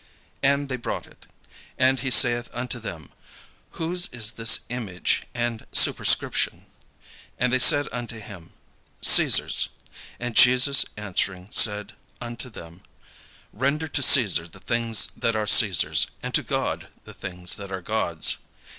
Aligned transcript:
And 0.41 0.67
they 0.67 0.77
brought 0.77 1.05
it. 1.05 1.27
And 1.77 1.99
he 1.99 2.09
saith 2.09 2.49
unto 2.53 2.79
them, 2.79 3.11
"Whose 3.77 4.07
is 4.07 4.31
this 4.31 4.61
image 4.69 5.27
and 5.35 5.67
superscription?" 5.71 6.65
And 7.37 7.53
they 7.53 7.59
said 7.59 7.87
unto 7.91 8.17
him, 8.19 8.53
"Caesar's." 9.01 9.69
And 10.19 10.35
Jesus 10.35 10.85
answering 10.97 11.49
said 11.51 11.93
unto 12.19 12.49
them: 12.49 12.81
"Render 13.53 13.87
to 13.89 14.01
Caesar 14.01 14.47
the 14.47 14.59
things 14.59 15.05
that 15.17 15.35
are 15.35 15.45
Caesar's, 15.45 16.07
and 16.23 16.33
to 16.33 16.41
God 16.41 16.87
the 17.05 17.13
things 17.13 17.57
that 17.57 17.71
are 17.71 17.81
God's." 17.81 18.37